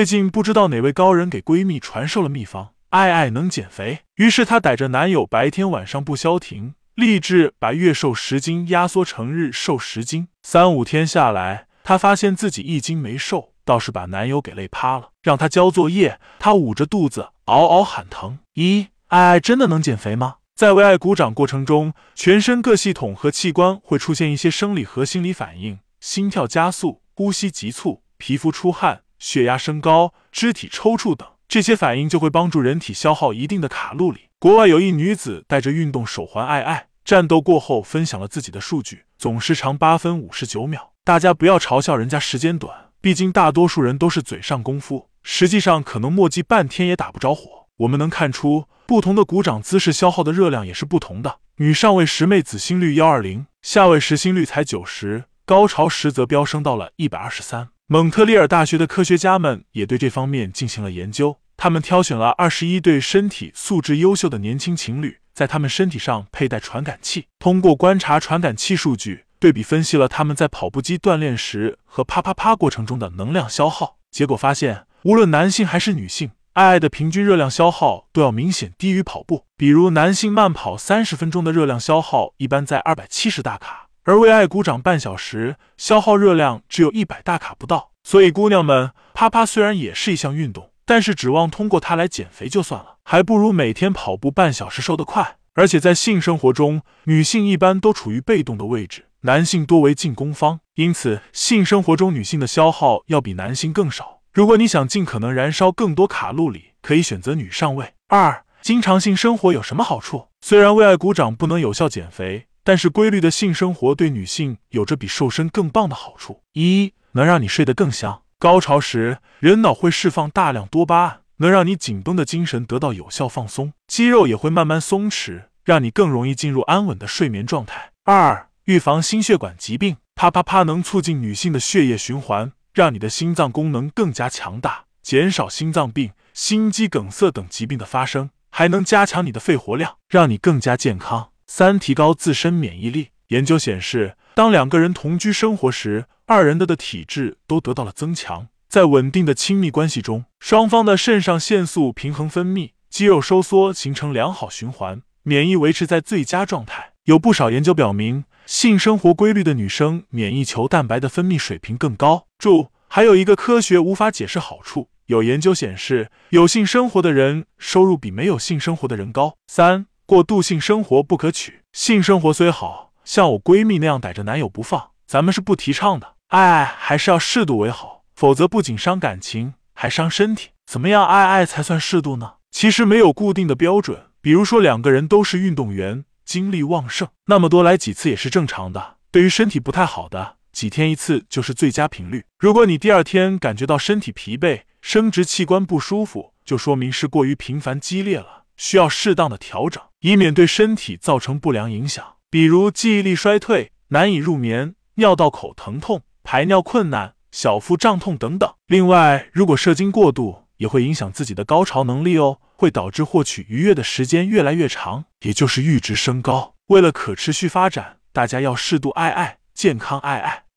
[0.00, 3.98] 最近不知道哪位高人给闺蜜传授了秘方，爱爱能减肥。
[4.14, 10.28] 于是她逮着男友白天晚上不消停，立志把月瘦十斤压缩成日瘦十斤。
[10.42, 15.10] 三五天下来，她发现自己一斤没瘦，倒是把男友给累趴了。
[15.22, 18.38] 让他交作业，她捂着肚子嗷嗷喊疼。
[18.54, 20.36] 咦，爱爱真的能减肥吗？
[20.56, 29.02] 在为爱鼓掌过程中，全身各系统和器官会出现一些生理和心理反应，心跳加速，呼吸急促，皮肤出汗。
[29.20, 34.22] 血压升高、肢体抽搐等这些反应就会帮助人体消耗一定的卡路里。
[34.40, 40.92] 国外有一女子带着运动手环爱爱，战斗过后分享了自己的数据，总时长八分五十九秒。
[41.04, 47.66] 大家不要嘲笑人家时间短，毕竟大多数人都是嘴上功夫，实际上可能墨迹半天也打不着火。
[47.78, 51.38] 我们能看出，不同的鼓掌姿势消耗的热量也是不同的。
[51.56, 57.68] 女上位时妹子心率幺二零，下位时心率才九十，高潮时则飙升到了一百二十三。
[57.92, 61.38] 蒙特利尔大学的科学家们也对这方面进行了研究。
[61.56, 73.96] 他们挑选了二十一对身体素质优秀的年轻情侣，在他们身体上佩戴传感器，通过观察传感器数据，对比分析了他们在跑步机锻炼时和啪啪啪过程中的能量消耗。
[74.12, 79.46] 结果发现，无论男性还是女性，爱爱的平均热量消耗都要明显低于跑步。
[79.56, 83.88] 比如，男性慢跑三十分钟的热量消耗一般在二百七十大卡。
[84.04, 87.90] 而为爱鼓掌半小时，消耗热量只有一百大卡不到。
[88.02, 95.36] 所以，姑娘们，啪啪虽然也是一项运动，但是指望通过它来减肥就算了，还不如每天跑步半小时瘦得快。
[95.54, 104.20] 而且在性生活中，女性一般都处于被动的位置，男性多为进攻方，因此性生活中女性的消耗要比男性更少。
[104.32, 107.92] 如果你想尽可能燃烧更多卡路里，可以选择女上位。
[108.08, 110.28] 二，经常性生活有什么好处？
[110.40, 112.46] 虽然为爱鼓掌不能有效减肥。
[112.62, 118.22] 但是规律的性生活对女性有着比瘦身更棒的好处：一，能让你睡得更香。
[118.38, 127.92] 高潮时，人脑会释放大量多巴胺，能让你紧绷的精神得到有效放松，肌肉也会慢慢松弛，让你更容易进入安稳的睡眠状态。
[128.04, 129.96] 二，预防心血管疾病。
[130.14, 141.29] 啪啪啪能促进女性的血液循环，让你的心脏功能更加强大，减少心脏病、心肌梗塞等疾病的发生，还能加强你的肺活量，让你更加健康。
[141.52, 143.08] 三、提高自身免疫力。
[143.30, 148.46] 研究显示，当两个人同居生活时，二人的的体质都得到了增强。
[148.68, 156.92] 在稳定的亲密关系中，双方的肾上腺素平衡分泌，肌肉收缩，形成良好循环，免疫维持在最佳状态。
[157.06, 162.28] 有不少研究表明，性生活规律的女生，免疫球蛋白的分泌水平更高。
[162.38, 164.88] 注：还有一个科学无法解释好处。
[165.06, 169.34] 有研究显示，有性生活的人收入比没有性生活的人高。
[169.48, 169.86] 三。
[170.10, 176.16] 过度性生活不可取，性生活虽好，像我闺蜜那样逮着男友不放，咱们是不提倡的。
[176.30, 180.48] 爱爱还是要适度为好，否则不仅伤感情，还伤身体。
[180.66, 182.32] 怎么样爱爱才算适度呢？
[182.50, 184.06] 其实没有固定的标准。
[184.20, 188.96] 比如说两个人都是运动员，精力旺盛，那么多来几次也是正常的。
[189.12, 192.24] 对于身体不太好的，几天一次就是最佳频率。
[192.36, 198.39] 如果你第二天感觉到身体疲惫，生殖器官不舒服，就说明是过于频繁激烈了。
[198.60, 208.52] 需要适当的调整，以免对身体造成不良影响，比如记忆力衰退、难以入眠、尿道口疼痛、排尿困难、小腹胀痛等等。
[208.66, 216.54] 另外，如果射精过度，也会影响自己的高潮能力哦，会导致获取愉悦的时间越来越长，也就是阈值升高。
[216.66, 220.49] 为了可持续发展，大家要适度爱爱，健康爱爱。